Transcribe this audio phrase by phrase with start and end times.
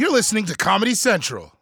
[0.00, 1.52] You're listening to Comedy Central.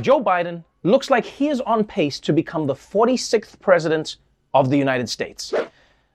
[0.00, 4.18] Joe Biden looks like he is on pace to become the 46th president
[4.54, 5.52] of the United States.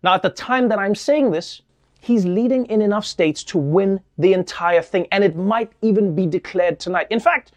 [0.01, 1.61] Now, at the time that I'm saying this,
[1.99, 6.25] he's leading in enough states to win the entire thing, and it might even be
[6.25, 7.07] declared tonight.
[7.09, 7.51] In fact,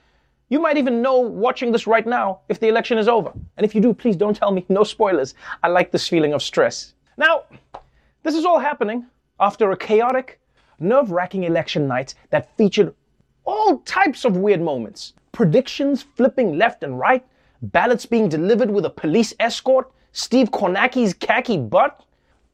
[0.49, 3.33] you might even know watching this right now if the election is over.
[3.57, 5.35] And if you do, please don't tell me, no spoilers.
[5.63, 6.95] I like this feeling of stress.
[7.17, 7.45] Now,
[8.23, 9.07] this is all happening
[9.41, 10.41] after a chaotic,
[10.81, 12.95] nerve wracking election night that featured
[13.45, 17.25] all types of weird moments predictions flipping left and right,
[17.63, 22.05] ballots being delivered with a police escort, Steve Kornacki's khaki butt.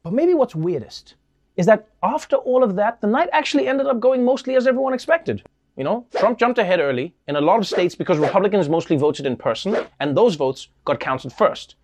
[0.03, 1.15] But maybe what's weirdest
[1.55, 4.93] is that after all of that, the night actually ended up going mostly as everyone
[4.93, 5.41] expected.
[5.75, 9.25] You know, Trump jumped ahead early in a lot of states because Republicans mostly voted
[9.25, 11.75] in person, and those votes got counted first.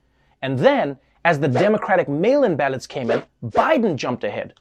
[0.41, 4.53] And then, as the Democratic mail in ballots came in, Biden jumped ahead,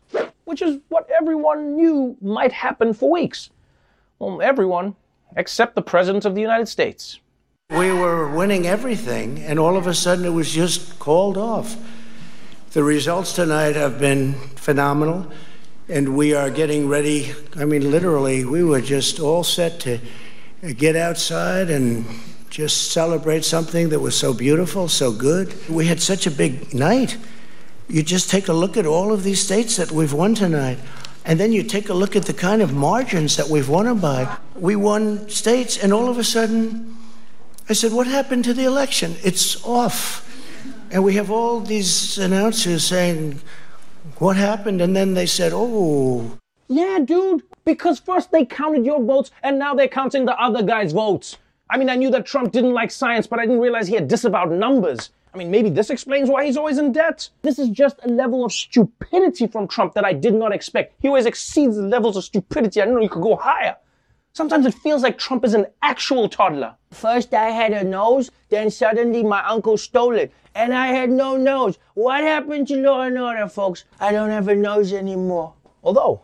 [0.44, 3.50] which is what everyone knew might happen for weeks.
[4.18, 4.96] Well, everyone
[5.37, 7.20] except the President of the United States.
[7.70, 11.76] We were winning everything, and all of a sudden it was just called off.
[12.72, 15.30] The results tonight have been phenomenal,
[15.91, 17.35] and we are getting ready.
[17.57, 19.99] I mean, literally, we were just all set to
[20.77, 22.05] get outside and
[22.49, 25.52] just celebrate something that was so beautiful, so good.
[25.68, 27.18] We had such a big night.
[27.88, 30.79] You just take a look at all of these states that we've won tonight.
[31.24, 34.01] And then you take a look at the kind of margins that we've won them
[34.01, 34.37] by.
[34.55, 36.96] We won states, and all of a sudden,
[37.68, 39.16] I said, What happened to the election?
[39.24, 40.27] It's off.
[40.93, 43.41] And we have all these announcers saying,
[44.18, 44.80] What happened?
[44.80, 46.38] And then they said, Oh.
[46.68, 50.92] Yeah, dude, because first they counted your votes, and now they're counting the other guy's
[50.92, 51.36] votes.
[51.68, 54.08] I mean, I knew that Trump didn't like science, but I didn't realize he had
[54.08, 55.10] disavowed numbers.
[55.32, 57.28] I mean, maybe this explains why he's always in debt.
[57.42, 60.94] This is just a level of stupidity from Trump that I did not expect.
[61.00, 62.80] He always exceeds the levels of stupidity.
[62.80, 63.76] I didn't know he could go higher.
[64.32, 66.77] Sometimes it feels like Trump is an actual toddler.
[66.93, 70.32] First I had a nose, then suddenly my uncle stole it.
[70.55, 71.78] And I had no nose.
[71.94, 73.84] What happened to law and order, folks?
[73.99, 75.55] I don't have a nose anymore.
[75.82, 76.22] Although,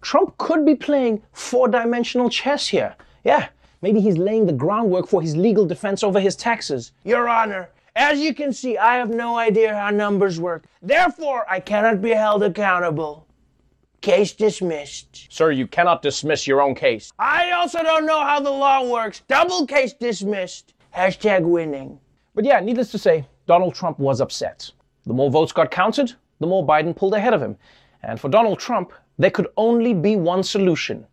[0.00, 2.94] Trump could be playing four dimensional chess here.
[3.24, 3.48] Yeah,
[3.80, 6.92] maybe he's laying the groundwork for his legal defense over his taxes.
[7.04, 10.64] Your Honor, as you can see, I have no idea how numbers work.
[10.80, 13.26] Therefore, I cannot be held accountable.
[14.02, 15.32] Case dismissed.
[15.32, 17.12] Sir, you cannot dismiss your own case.
[17.20, 19.22] I also don't know how the law works.
[19.28, 20.74] Double case dismissed.
[20.94, 22.00] Hashtag winning.
[22.34, 24.70] But yeah, needless to say, Donald Trump was upset.
[25.06, 27.56] The more votes got counted, the more Biden pulled ahead of him.
[28.02, 31.06] And for Donald Trump, there could only be one solution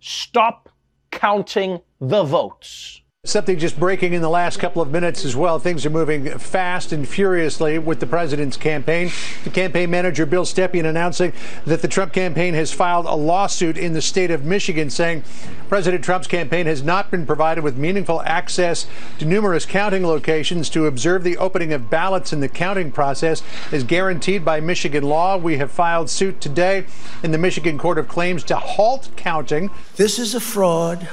[0.00, 0.68] stop
[1.12, 3.00] counting the votes.
[3.26, 5.58] Something just breaking in the last couple of minutes as well.
[5.58, 9.10] Things are moving fast and furiously with the president's campaign.
[9.44, 11.32] The campaign manager, Bill Stepien, announcing
[11.64, 15.24] that the Trump campaign has filed a lawsuit in the state of Michigan saying
[15.70, 18.86] President Trump's campaign has not been provided with meaningful access
[19.18, 23.42] to numerous counting locations to observe the opening of ballots in the counting process
[23.72, 25.38] as guaranteed by Michigan law.
[25.38, 26.84] We have filed suit today
[27.22, 29.70] in the Michigan Court of Claims to halt counting.
[29.96, 31.08] This is a fraud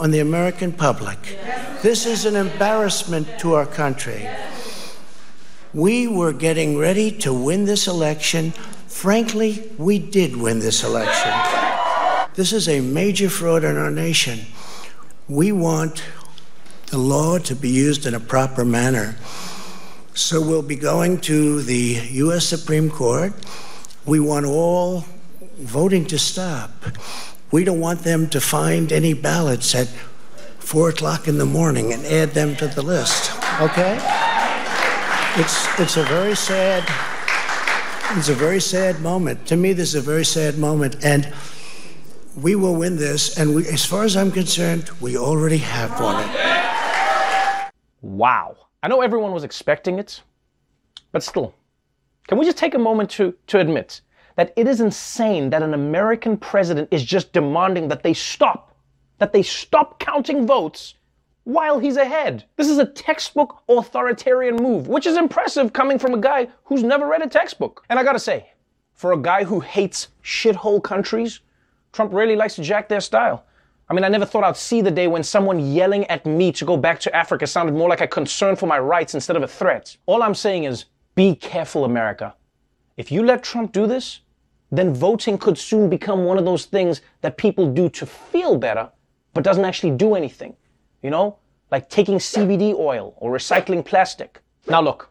[0.00, 1.38] on the American public.
[1.82, 4.26] This is an embarrassment to our country.
[5.74, 8.52] We were getting ready to win this election.
[8.88, 11.32] Frankly, we did win this election.
[12.34, 14.40] This is a major fraud in our nation.
[15.28, 16.02] We want
[16.86, 19.16] the law to be used in a proper manner.
[20.14, 22.46] So we'll be going to the U.S.
[22.46, 23.34] Supreme Court.
[24.06, 25.04] We want all
[25.58, 26.70] voting to stop.
[27.50, 29.88] We don't want them to find any ballots at
[30.58, 33.32] four o'clock in the morning and add them to the list.
[33.60, 33.98] Okay?
[35.36, 36.84] It's it's a very sad
[38.16, 39.46] it's a very sad moment.
[39.46, 41.04] To me, this is a very sad moment.
[41.04, 41.32] And
[42.36, 43.38] we will win this.
[43.38, 47.72] And we, as far as I'm concerned, we already have won it.
[48.02, 48.56] Wow.
[48.82, 50.22] I know everyone was expecting it,
[51.12, 51.54] but still,
[52.26, 54.00] can we just take a moment to, to admit
[54.36, 58.74] that it is insane that an American president is just demanding that they stop,
[59.18, 60.94] that they stop counting votes
[61.44, 62.44] while he's ahead.
[62.56, 67.06] This is a textbook authoritarian move, which is impressive coming from a guy who's never
[67.06, 67.84] read a textbook.
[67.88, 68.50] And I gotta say,
[68.94, 71.40] for a guy who hates shithole countries,
[71.92, 73.44] Trump really likes to jack their style.
[73.88, 76.64] I mean, I never thought I'd see the day when someone yelling at me to
[76.64, 79.48] go back to Africa sounded more like a concern for my rights instead of a
[79.48, 79.96] threat.
[80.06, 80.84] All I'm saying is,
[81.16, 82.34] be careful, America.
[83.00, 84.20] If you let Trump do this,
[84.70, 88.90] then voting could soon become one of those things that people do to feel better,
[89.32, 90.54] but doesn't actually do anything.
[91.02, 91.38] You know,
[91.70, 94.42] like taking CBD oil or recycling plastic.
[94.68, 95.08] Now, look,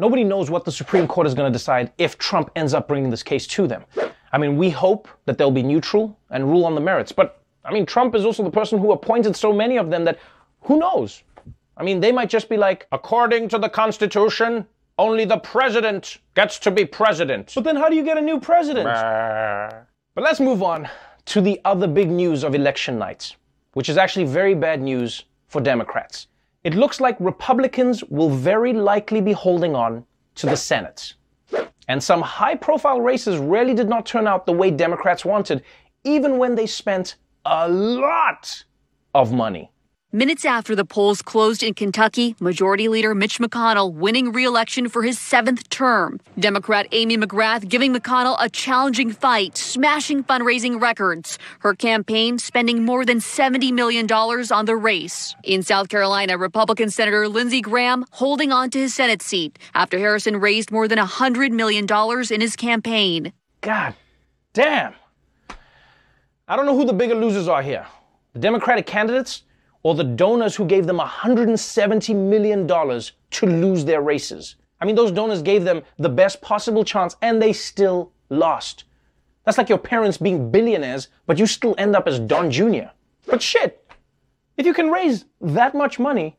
[0.00, 3.10] nobody knows what the Supreme Court is going to decide if Trump ends up bringing
[3.10, 3.84] this case to them.
[4.32, 7.12] I mean, we hope that they'll be neutral and rule on the merits.
[7.12, 10.18] But, I mean, Trump is also the person who appointed so many of them that
[10.62, 11.22] who knows?
[11.76, 14.66] I mean, they might just be like, according to the Constitution,
[15.02, 17.52] only the president gets to be president.
[17.56, 18.84] But then how do you get a new president?
[20.14, 20.88] But let's move on
[21.24, 23.34] to the other big news of election night,
[23.72, 26.28] which is actually very bad news for Democrats.
[26.62, 30.06] It looks like Republicans will very likely be holding on
[30.36, 31.14] to the Senate.
[31.88, 35.64] And some high profile races really did not turn out the way Democrats wanted,
[36.04, 38.64] even when they spent a lot
[39.14, 39.72] of money.
[40.14, 45.18] Minutes after the polls closed in Kentucky, Majority Leader Mitch McConnell winning re-election for his
[45.18, 46.20] seventh term.
[46.38, 51.38] Democrat Amy McGrath giving McConnell a challenging fight, smashing fundraising records.
[51.60, 55.34] Her campaign spending more than $70 million on the race.
[55.44, 60.36] In South Carolina, Republican Senator Lindsey Graham holding on to his Senate seat after Harrison
[60.36, 61.86] raised more than $100 million
[62.30, 63.32] in his campaign.
[63.62, 63.94] God
[64.52, 64.92] damn.
[66.46, 67.86] I don't know who the bigger losers are here
[68.34, 69.44] the Democratic candidates
[69.82, 74.56] or the donors who gave them $170 million to lose their races.
[74.80, 78.84] I mean, those donors gave them the best possible chance and they still lost.
[79.44, 82.90] That's like your parents being billionaires, but you still end up as Don Jr.
[83.26, 83.84] But shit,
[84.56, 86.36] if you can raise that much money,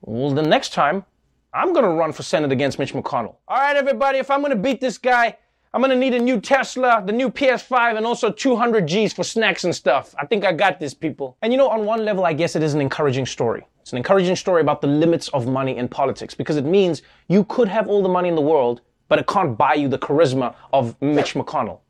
[0.00, 1.04] well, the next time,
[1.52, 3.36] I'm gonna run for Senate against Mitch McConnell.
[3.46, 5.36] All right, everybody, if I'm gonna beat this guy,
[5.74, 9.64] I'm gonna need a new Tesla, the new PS5, and also 200 G's for snacks
[9.64, 10.14] and stuff.
[10.16, 11.36] I think I got this, people.
[11.42, 13.66] And you know, on one level, I guess it is an encouraging story.
[13.80, 17.42] It's an encouraging story about the limits of money in politics because it means you
[17.46, 20.54] could have all the money in the world, but it can't buy you the charisma
[20.72, 21.80] of Mitch McConnell.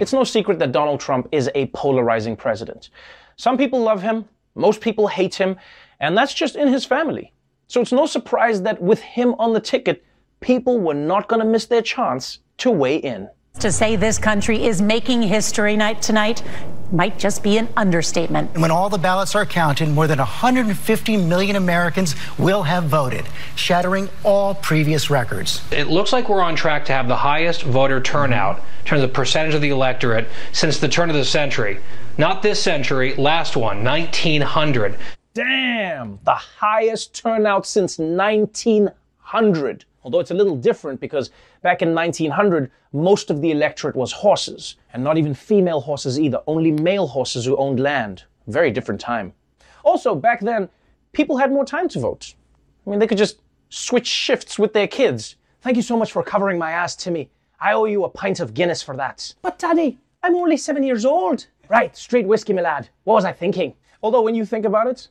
[0.00, 2.90] It's no secret that Donald Trump is a polarizing president.
[3.36, 4.24] Some people love him,
[4.56, 5.56] most people hate him,
[6.00, 7.32] and that's just in his family.
[7.68, 10.04] So it's no surprise that with him on the ticket,
[10.42, 13.28] people were not going to miss their chance to weigh in.
[13.60, 16.42] To say this country is making history night tonight
[16.90, 18.58] might just be an understatement.
[18.58, 23.24] When all the ballots are counted, more than 150 million Americans will have voted,
[23.54, 25.62] shattering all previous records.
[25.70, 29.12] It looks like we're on track to have the highest voter turnout in terms of
[29.12, 31.78] percentage of the electorate since the turn of the century.
[32.18, 34.98] Not this century, last one, 1900.
[35.34, 39.84] Damn, the highest turnout since 1900.
[40.04, 41.30] Although it's a little different because
[41.62, 46.40] back in 1900, most of the electorate was horses, and not even female horses either,
[46.46, 48.24] only male horses who owned land.
[48.46, 49.32] Very different time.
[49.84, 50.68] Also, back then,
[51.12, 52.34] people had more time to vote.
[52.86, 55.36] I mean, they could just switch shifts with their kids.
[55.60, 57.30] Thank you so much for covering my ass, Timmy.
[57.60, 59.34] I owe you a pint of Guinness for that.
[59.42, 61.46] But, Daddy, I'm only seven years old.
[61.68, 62.88] Right, straight whiskey, my lad.
[63.04, 63.74] What was I thinking?
[64.02, 65.08] Although, when you think about it,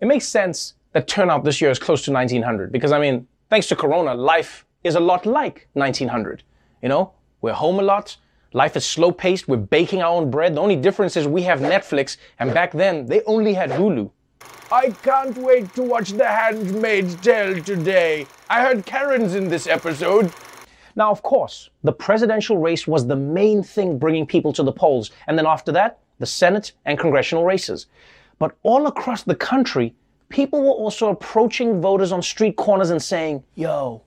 [0.00, 3.66] it makes sense that turnout this year is close to 1900 because, I mean, thanks
[3.66, 6.42] to Corona, life is a lot like 1900.
[6.80, 7.12] You know,
[7.42, 8.16] we're home a lot.
[8.54, 9.46] Life is slow paced.
[9.46, 10.54] We're baking our own bread.
[10.54, 14.10] The only difference is we have Netflix, and back then they only had Hulu.
[14.70, 18.26] I can't wait to watch The Handmaid's Tale today.
[18.48, 20.32] I heard Karen's in this episode.
[20.96, 25.10] Now, of course, the presidential race was the main thing bringing people to the polls,
[25.26, 27.84] and then after that, the Senate and congressional races.
[28.38, 29.94] But all across the country,
[30.32, 34.02] people were also approaching voters on street corners and saying, Yo,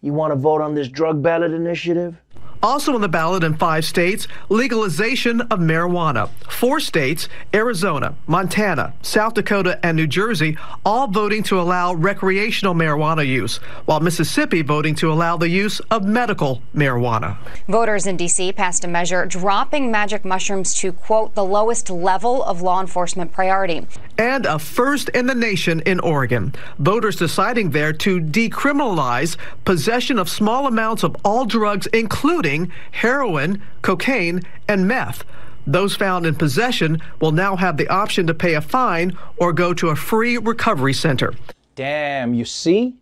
[0.00, 2.16] you want to vote on this drug ballot initiative?
[2.62, 6.30] Also on the ballot in five states, legalization of marijuana.
[6.48, 13.26] Four states, Arizona, Montana, South Dakota, and New Jersey, all voting to allow recreational marijuana
[13.26, 17.36] use, while Mississippi voting to allow the use of medical marijuana.
[17.68, 18.52] Voters in D.C.
[18.52, 23.86] passed a measure dropping magic mushrooms to, quote, the lowest level of law enforcement priority.
[24.18, 26.54] And a first in the nation in Oregon.
[26.78, 32.45] Voters deciding there to decriminalize possession of small amounts of all drugs, including
[32.92, 35.24] heroin, cocaine, and meth.
[35.66, 39.74] Those found in possession will now have the option to pay a fine or go
[39.74, 41.34] to a free recovery center.
[41.74, 42.96] Damn, you see?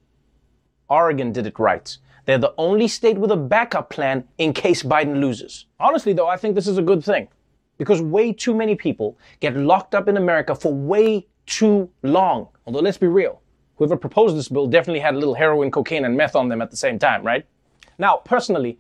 [0.89, 1.97] Oregon did it right.
[2.25, 5.67] They're the only state with a backup plan in case Biden loses.
[5.79, 7.29] Honestly, though, I think this is a good thing
[7.77, 12.49] because way too many people get locked up in America for way too long.
[12.67, 13.43] Although, let's be real,
[13.77, 16.71] whoever proposed this bill definitely had a little heroin, cocaine, and meth on them at
[16.71, 17.45] the same time, right?
[17.99, 18.79] Now, personally,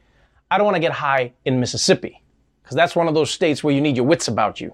[0.54, 2.23] I don't want to get high in Mississippi
[2.62, 4.73] because that's one of those states where you need your wits about you.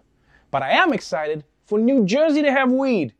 [0.50, 3.14] But I am excited for New Jersey to have weed.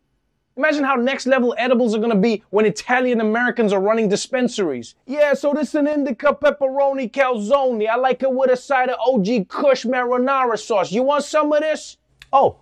[0.59, 4.95] Imagine how next level edibles are gonna be when Italian Americans are running dispensaries.
[5.07, 7.89] Yeah, so this is an indica pepperoni calzone.
[7.89, 10.93] I like it with a side of OG Kush marinara sauce.
[10.93, 11.97] You want some of this?
[12.31, 12.59] Oh,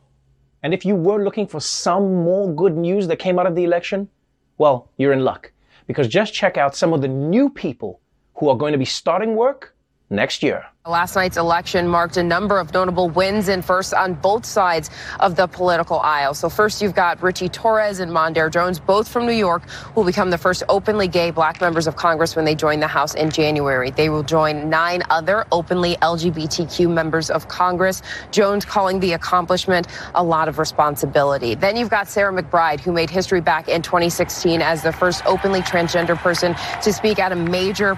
[0.63, 3.65] and if you were looking for some more good news that came out of the
[3.65, 4.09] election,
[4.59, 5.51] Well, you're in luck
[5.89, 8.01] because just check out some of the new people
[8.35, 9.75] who are going to be starting work
[10.11, 10.67] next year.
[10.89, 14.89] Last night's election marked a number of notable wins and firsts on both sides
[15.21, 16.33] of the political aisle.
[16.33, 20.07] So first you've got Richie Torres and Mondaire Jones, both from New York, who will
[20.07, 23.29] become the first openly gay black members of Congress when they join the House in
[23.29, 23.91] January.
[23.91, 28.01] They will join nine other openly LGBTQ members of Congress.
[28.31, 31.55] Jones calling the accomplishment a lot of responsibility.
[31.55, 35.61] Then you've got Sarah McBride, who made history back in 2016 as the first openly
[35.61, 37.95] transgender person to speak at a major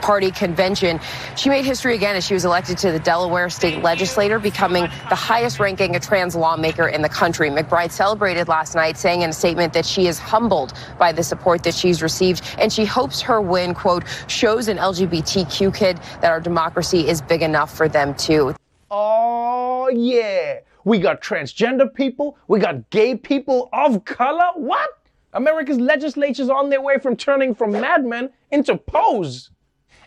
[0.00, 0.98] party convention.
[1.36, 5.60] She made history again she was elected to the Delaware state legislature, becoming the highest
[5.60, 7.50] ranking trans lawmaker in the country.
[7.50, 11.62] McBride celebrated last night, saying in a statement that she is humbled by the support
[11.64, 16.40] that she's received, and she hopes her win, quote, shows an LGBTQ kid that our
[16.40, 18.54] democracy is big enough for them too.
[18.90, 20.60] Oh, yeah.
[20.84, 24.50] We got transgender people, we got gay people of color.
[24.56, 24.98] What?
[25.34, 29.50] America's legislature's on their way from turning from madmen into pose.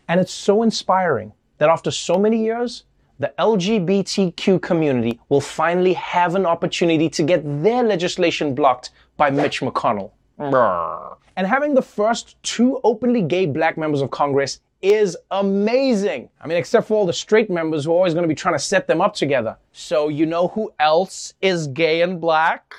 [0.08, 2.84] And it's so inspiring that after so many years,
[3.20, 9.62] the LGBTQ community will finally have an opportunity to get their legislation blocked by Mitch
[9.62, 10.12] McConnell.
[11.38, 16.30] And having the first two openly gay black members of Congress is amazing.
[16.42, 18.56] I mean, except for all the straight members who are always going to be trying
[18.56, 19.58] to set them up together.
[19.72, 22.76] So, you know who else is gay and black?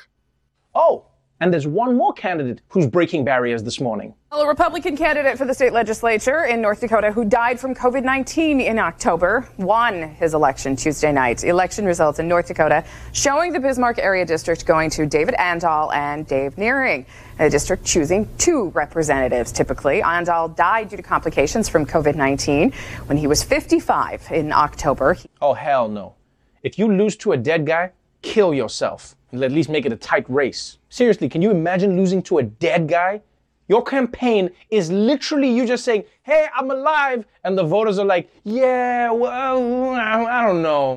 [0.74, 1.06] Oh,
[1.40, 4.14] and there's one more candidate who's breaking barriers this morning.
[4.32, 8.60] A Republican candidate for the state legislature in North Dakota who died from COVID 19
[8.60, 11.44] in October won his election Tuesday night.
[11.44, 16.26] Election results in North Dakota showing the Bismarck area district going to David Andahl and
[16.26, 17.06] Dave Nehring.
[17.38, 20.02] The district choosing two representatives typically.
[20.02, 22.72] Andahl died due to complications from COVID 19
[23.06, 25.16] when he was 55 in October.
[25.40, 26.14] Oh, hell no.
[26.62, 30.24] If you lose to a dead guy, kill yourself at least make it a tight
[30.28, 30.78] race.
[30.88, 33.20] Seriously, can you imagine losing to a dead guy?
[33.68, 37.24] Your campaign is literally you just saying, hey, I'm alive.
[37.42, 40.96] And the voters are like, yeah, well, I don't know.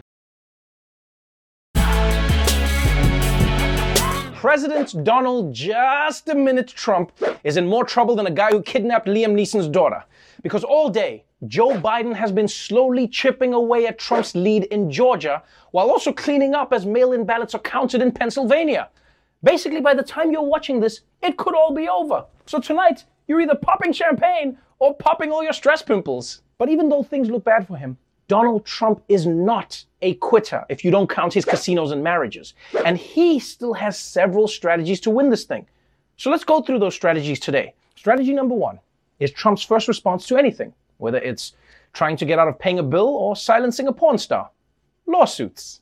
[4.36, 7.12] President Donald Just a Minute Trump
[7.43, 10.05] is in more trouble than a guy who kidnapped Liam Neeson's daughter.
[10.41, 15.43] Because all day, Joe Biden has been slowly chipping away at Trump's lead in Georgia
[15.72, 18.89] while also cleaning up as mail in ballots are counted in Pennsylvania.
[19.43, 22.25] Basically, by the time you're watching this, it could all be over.
[22.46, 26.41] So tonight, you're either popping champagne or popping all your stress pimples.
[26.58, 30.86] But even though things look bad for him, Donald Trump is not a quitter if
[30.86, 32.53] you don't count his casinos and marriages.
[32.86, 35.67] And he still has several strategies to win this thing.
[36.17, 37.74] So let's go through those strategies today.
[37.96, 38.79] Strategy number one
[39.19, 41.53] is Trump's first response to anything, whether it's
[41.93, 44.49] trying to get out of paying a bill or silencing a porn star
[45.05, 45.81] lawsuits.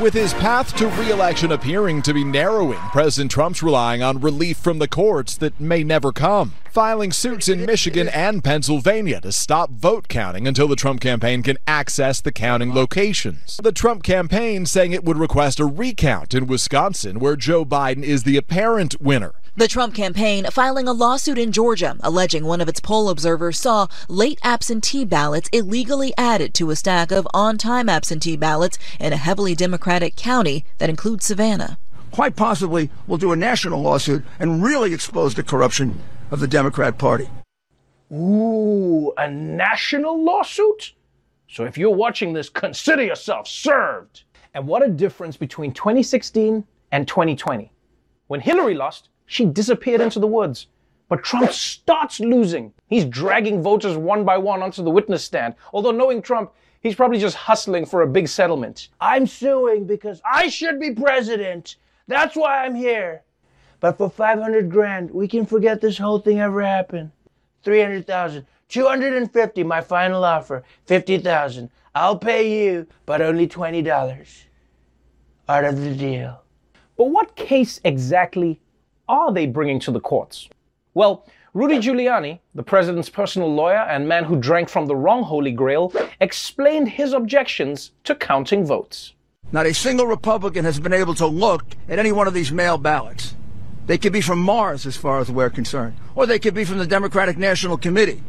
[0.00, 4.78] With his path to re-election appearing to be narrowing, President Trump's relying on relief from
[4.78, 10.08] the courts that may never come, filing suits in Michigan and Pennsylvania to stop vote
[10.08, 13.58] counting until the Trump campaign can access the counting locations.
[13.62, 18.24] The Trump campaign saying it would request a recount in Wisconsin, where Joe Biden is
[18.24, 19.32] the apparent winner.
[19.58, 23.86] The Trump campaign filing a lawsuit in Georgia alleging one of its poll observers saw
[24.06, 29.16] late absentee ballots illegally added to a stack of on time absentee ballots in a
[29.16, 31.78] heavily Democratic county that includes Savannah.
[32.10, 36.98] Quite possibly, we'll do a national lawsuit and really expose the corruption of the Democrat
[36.98, 37.30] Party.
[38.12, 40.92] Ooh, a national lawsuit?
[41.48, 44.24] So if you're watching this, consider yourself served.
[44.52, 47.72] And what a difference between 2016 and 2020.
[48.26, 50.68] When Hillary lost, she disappeared into the woods.
[51.08, 52.72] But Trump starts losing.
[52.88, 55.54] He's dragging voters one by one onto the witness stand.
[55.72, 58.88] Although knowing Trump, he's probably just hustling for a big settlement.
[59.00, 61.76] I'm suing because I should be president.
[62.08, 63.22] That's why I'm here.
[63.78, 67.12] But for 500 grand, we can forget this whole thing ever happened.
[67.62, 68.46] 300,000.
[68.68, 70.64] 250, my final offer.
[70.86, 71.70] 50,000.
[71.94, 74.44] I'll pay you, but only $20.
[75.48, 76.42] Out of the deal.
[76.96, 78.60] But what case exactly
[79.08, 80.48] are they bringing to the courts?
[80.94, 85.52] Well, Rudy Giuliani, the president's personal lawyer and man who drank from the wrong Holy
[85.52, 89.14] Grail, explained his objections to counting votes.
[89.52, 92.78] Not a single Republican has been able to look at any one of these mail
[92.78, 93.34] ballots.
[93.86, 96.78] They could be from Mars, as far as we're concerned, or they could be from
[96.78, 98.22] the Democratic National Committee.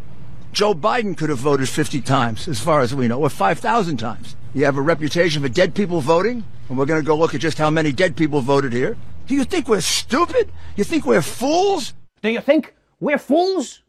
[0.54, 4.36] Joe Biden could have voted 50 times, as far as we know, or 5,000 times.
[4.54, 7.42] You have a reputation for dead people voting, and we're going to go look at
[7.42, 8.96] just how many dead people voted here.
[9.28, 10.50] Do you think we're stupid?
[10.78, 11.94] You think we're fools?
[12.22, 13.82] Do you think we're fools?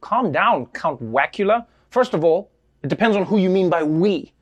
[0.00, 1.66] Calm down, Count Wacula.
[1.90, 2.50] First of all,
[2.82, 4.32] it depends on who you mean by we.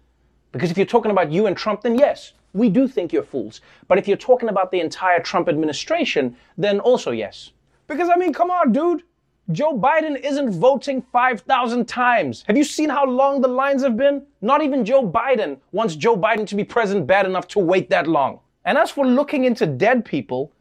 [0.53, 3.63] Because if you're talking about you and Trump, then yes, we do think you're fools.
[3.89, 7.51] But if you're talking about the entire Trump administration, then also yes,
[7.89, 9.03] Because, I mean, come on, dude.
[9.51, 12.45] Joe Biden isn't voting 5,000 times.
[12.47, 14.25] Have you seen how long the lines have been?
[14.41, 18.07] Not even Joe Biden wants Joe Biden to be president bad enough to wait that
[18.07, 18.39] long.
[18.64, 20.52] And as for looking into dead people,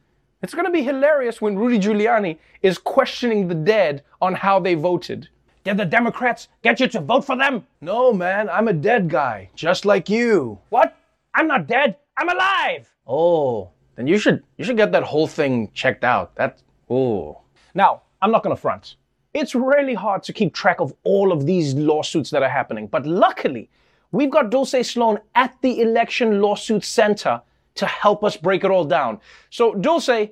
[0.42, 4.76] it's going to be hilarious when Rudy Giuliani is questioning the dead on how they
[4.76, 5.30] voted.
[5.64, 7.66] Did the Democrats get you to vote for them?
[7.80, 10.60] No, man, I'm a dead guy, just like you.
[10.70, 10.98] What?
[11.34, 11.96] I'm not dead.
[12.18, 12.94] I'm alive.
[13.08, 16.36] Oh, then you should you should get that whole thing checked out.
[16.36, 17.40] That's oh.
[17.74, 18.98] Now, I'm not going to front.
[19.34, 23.06] It's really hard to keep track of all of these lawsuits that are happening, but
[23.06, 23.70] luckily,
[24.12, 27.42] we've got Dulce Sloan at the Election Lawsuit Center
[27.76, 29.20] to help us break it all down.
[29.50, 30.30] So, Dulce,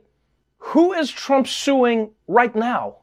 [0.58, 2.98] who is Trump suing right now?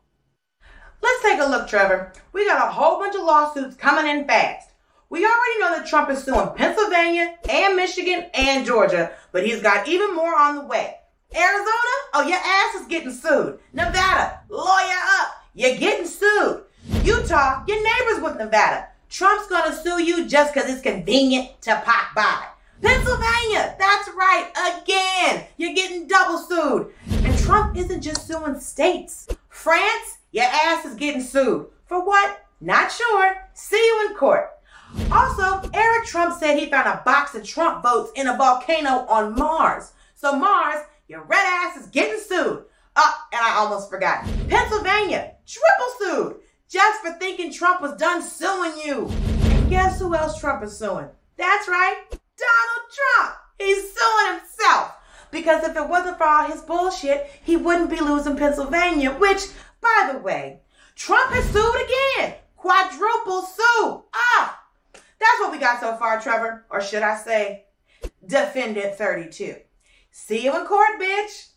[1.03, 2.13] Let's take a look, Trevor.
[2.33, 4.71] We got a whole bunch of lawsuits coming in fast.
[5.11, 9.89] We already know that Trump is suing Pennsylvania and Michigan and Georgia, but he's got
[9.89, 10.97] even more on the way.
[11.35, 11.95] Arizona?
[12.15, 13.59] Oh, your ass is getting sued.
[13.73, 14.41] Nevada?
[14.49, 15.29] Lawyer up.
[15.55, 16.65] You're getting sued.
[17.03, 17.65] Utah?
[17.67, 18.89] Your neighbors with Nevada.
[19.09, 22.45] Trump's gonna sue you just because it's convenient to pop by.
[22.83, 24.51] Pennsylvania, that's right,
[24.83, 25.47] again.
[25.57, 26.93] You're getting double sued.
[27.25, 29.29] And Trump isn't just suing states.
[29.49, 31.67] France, your ass is getting sued.
[31.87, 32.47] For what?
[32.61, 33.37] Not sure.
[33.55, 34.51] See you in court.
[35.11, 39.35] Also, Eric Trump said he found a box of Trump votes in a volcano on
[39.35, 39.93] Mars.
[40.15, 42.65] So, Mars, your red ass is getting sued.
[42.97, 44.25] Oh, and I almost forgot.
[44.49, 46.37] Pennsylvania, triple sued.
[46.69, 49.09] Just for thinking Trump was done suing you.
[49.09, 51.09] And guess who else Trump is suing?
[51.37, 51.97] That's right,
[52.39, 53.35] Donald Trump.
[53.59, 54.95] He's suing himself.
[55.31, 59.43] Because if it wasn't for all his bullshit, he wouldn't be losing Pennsylvania, which,
[59.81, 60.61] by the way,
[60.95, 62.37] Trump has sued again.
[62.57, 64.03] Quadruple sue.
[64.15, 64.63] Ah,
[65.19, 66.65] that's what we got so far, Trevor.
[66.71, 67.65] Or should I say,
[68.27, 69.57] Defendant 32.
[70.11, 71.49] See you in court, bitch.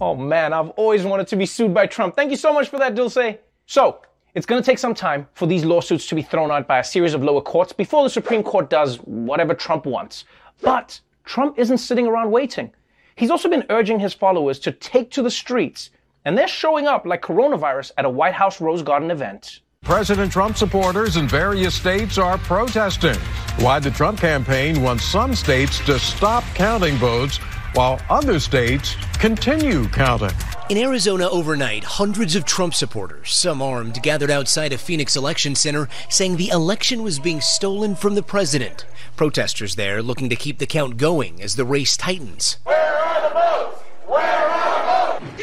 [0.00, 2.14] Oh man, I've always wanted to be sued by Trump.
[2.14, 3.38] Thank you so much for that, Dulce.
[3.66, 4.00] So,
[4.34, 6.84] it's going to take some time for these lawsuits to be thrown out by a
[6.84, 10.24] series of lower courts before the Supreme Court does whatever Trump wants.
[10.60, 12.72] But Trump isn't sitting around waiting.
[13.16, 15.90] He's also been urging his followers to take to the streets,
[16.24, 19.60] and they're showing up like coronavirus at a White House Rose Garden event.
[19.82, 23.18] President Trump supporters in various states are protesting.
[23.58, 27.38] Why the Trump campaign wants some states to stop counting votes
[27.74, 30.36] while other states continue counting.
[30.68, 35.88] In Arizona overnight, hundreds of Trump supporters, some armed, gathered outside a Phoenix election center
[36.10, 38.84] saying the election was being stolen from the president.
[39.16, 42.58] Protesters there looking to keep the count going as the race tightens.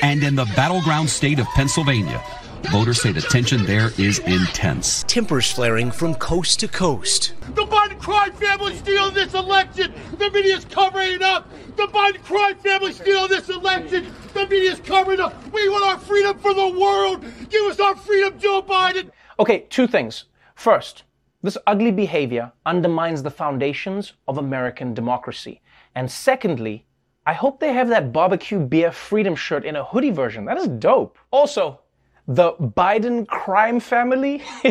[0.03, 2.23] And in the battleground state of Pennsylvania,
[2.71, 5.03] voters say the tension there is intense.
[5.07, 7.33] Tempers flaring from coast to coast.
[7.55, 9.93] The Biden crime family stealing this election.
[10.17, 11.49] The media's covering it up.
[11.75, 14.07] The Biden crime family stealing this election.
[14.33, 15.51] The media's covering it up.
[15.51, 17.25] We want our freedom for the world.
[17.49, 19.11] Give us our freedom, Joe Biden.
[19.39, 20.25] Okay, two things.
[20.55, 21.03] First,
[21.43, 25.61] this ugly behavior undermines the foundations of American democracy.
[25.93, 26.85] And secondly,
[27.27, 30.45] I hope they have that barbecue beer freedom shirt in a hoodie version.
[30.45, 31.17] That is dope.
[31.31, 31.81] Also,
[32.27, 34.41] the Biden crime family,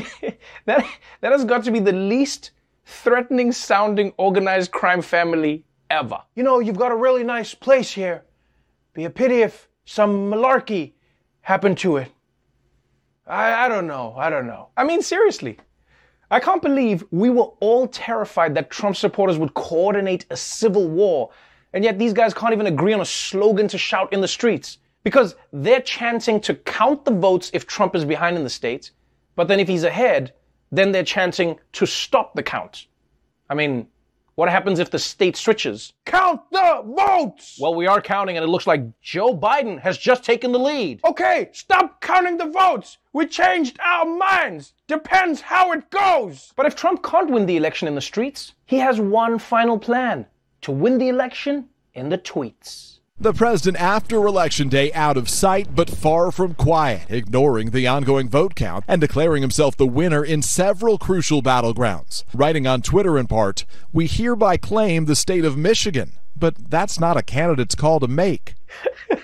[0.65, 0.87] that,
[1.21, 2.51] that has got to be the least
[2.85, 6.21] threatening sounding organized crime family ever.
[6.35, 8.25] You know, you've got a really nice place here.
[8.93, 10.93] Be a pity if some malarkey
[11.43, 12.11] happened to it.
[13.27, 14.15] I, I don't know.
[14.17, 14.69] I don't know.
[14.77, 15.59] I mean, seriously.
[16.31, 21.31] I can't believe we were all terrified that Trump supporters would coordinate a civil war,
[21.73, 24.79] and yet these guys can't even agree on a slogan to shout in the streets.
[25.05, 28.91] Because they're chanting to count the votes if Trump is behind in the states,
[29.37, 30.33] but then if he's ahead,
[30.73, 32.87] then they're chanting to stop the count.
[33.49, 33.87] I mean,
[34.35, 35.93] what happens if the state switches?
[36.07, 37.57] Count the votes!
[37.61, 41.01] Well, we are counting, and it looks like Joe Biden has just taken the lead.
[41.05, 42.99] Okay, stop counting the votes!
[43.13, 44.73] We changed our minds!
[44.89, 46.53] Depends how it goes!
[46.57, 50.27] But if Trump can't win the election in the streets, he has one final plan
[50.63, 52.94] to win the election in the tweets.
[53.25, 58.29] The president after election day out of sight but far from quiet, ignoring the ongoing
[58.29, 62.25] vote count and declaring himself the winner in several crucial battlegrounds.
[62.35, 67.17] Writing on Twitter in part, we hereby claim the state of Michigan, but that's not
[67.17, 68.57] a candidate's call to make.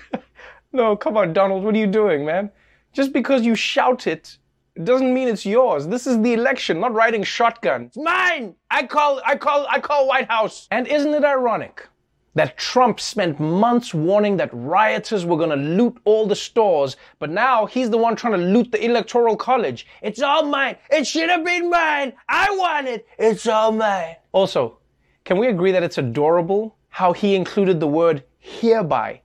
[0.72, 2.50] no, come on, Donald, what are you doing, man?
[2.92, 4.38] Just because you shout it
[4.82, 5.88] doesn't mean it's yours.
[5.88, 7.86] This is the election, not riding shotgun.
[7.86, 8.54] It's mine!
[8.70, 10.68] I call I call I call White House.
[10.70, 11.86] And isn't it ironic?
[12.34, 17.30] That Trump spent months warning that rioters were going to loot all the stores, but
[17.30, 19.86] now he's the one trying to loot the Electoral College.
[20.02, 20.76] It's all mine.
[20.90, 22.12] It should have been mine.
[22.28, 23.06] I want it.
[23.18, 24.16] It's all mine.
[24.32, 24.78] Also,
[25.24, 29.22] can we agree that it's adorable how he included the word hereby?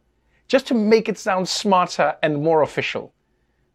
[0.47, 3.13] just to make it sound smarter and more official.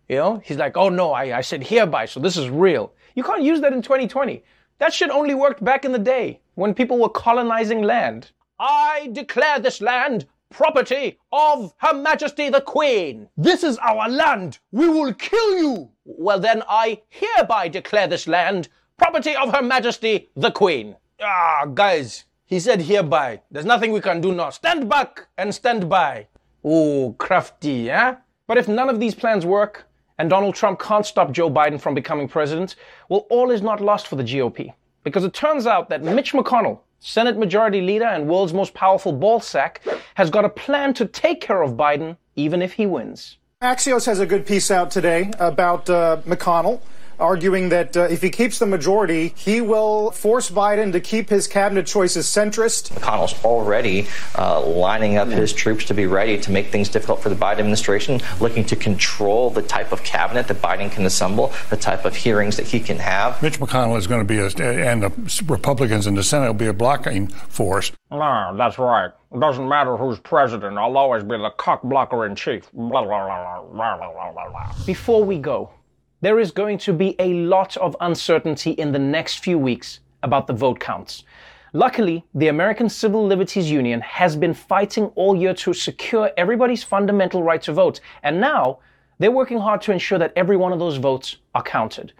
[0.09, 2.93] You know, he's like, oh no, I, I said hereby, so this is real.
[3.15, 4.43] You can't use that in 2020.
[4.79, 8.31] That shit only worked back in the day when people were colonizing land.
[8.63, 13.31] I declare this land property of Her Majesty the Queen.
[13.35, 14.59] This is our land.
[14.71, 15.91] We will kill you.
[16.05, 18.69] Well, then I hereby declare this land
[18.99, 20.95] property of Her Majesty the Queen.
[21.23, 23.41] Ah, guys, he said hereby.
[23.51, 24.51] There's nothing we can do now.
[24.51, 26.27] Stand back and stand by.
[26.63, 28.17] Oh, crafty, eh?
[28.47, 29.87] But if none of these plans work,
[30.19, 32.77] and Donald Trump can't stop Joe Biden from becoming president,
[33.09, 34.75] well, all is not lost for the GOP.
[35.03, 39.79] Because it turns out that Mitch McConnell, Senate Majority Leader and world's most powerful ballsack,
[40.15, 43.39] has got a plan to take care of Biden even if he wins.
[43.63, 46.81] Axios has a good piece out today about uh, McConnell
[47.21, 51.47] arguing that uh, if he keeps the majority, he will force Biden to keep his
[51.47, 52.91] cabinet choices centrist.
[52.93, 54.07] McConnell's already
[54.37, 57.61] uh, lining up his troops to be ready to make things difficult for the Biden
[57.61, 62.15] administration, looking to control the type of cabinet that Biden can assemble, the type of
[62.15, 63.43] hearings that he can have.
[63.43, 64.47] Mitch McConnell is going to be, a,
[64.91, 67.93] and the Republicans in the Senate will be a blocking force.
[68.11, 69.11] No, that's right.
[69.33, 70.77] It doesn't matter who's president.
[70.77, 72.69] I'll always be the cock blocker in chief.
[74.87, 75.71] Before we go,
[76.21, 80.47] there is going to be a lot of uncertainty in the next few weeks about
[80.47, 81.25] the vote counts.
[81.73, 87.43] Luckily, the American Civil Liberties Union has been fighting all year to secure everybody's fundamental
[87.43, 88.81] right to vote, and now
[89.19, 92.13] they're working hard to ensure that every one of those votes are counted.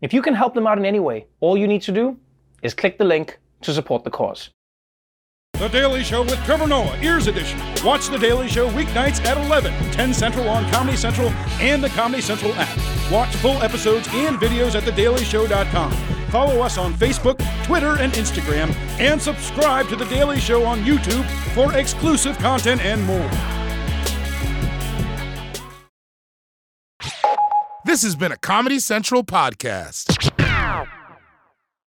[0.00, 2.16] If you can help them out in any way, all you need to do
[2.62, 4.50] is click the link to support the cause.
[5.54, 7.60] The Daily Show with Trevor Noah, Ears Edition.
[7.84, 11.28] Watch The Daily Show weeknights at 11, 10 Central on Comedy Central
[11.60, 12.91] and the Comedy Central app.
[13.10, 15.92] Watch full episodes and videos at thedailyshow.com.
[16.30, 21.24] Follow us on Facebook, Twitter, and Instagram, and subscribe to The Daily Show on YouTube
[21.54, 23.30] for exclusive content and more.
[27.84, 30.41] This has been a Comedy Central podcast.